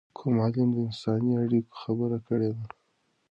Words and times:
کوم 0.17 0.35
عالم 0.43 0.69
د 0.73 0.77
انساني 0.87 1.31
اړیکو 1.43 1.73
خبره 1.81 2.17
کړې 2.27 2.49
ده؟ 2.55 2.63